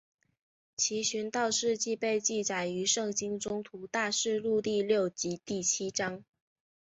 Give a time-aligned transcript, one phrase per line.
[0.75, 6.23] 其殉道事迹被记载于圣经宗徒大事录第六及第七章。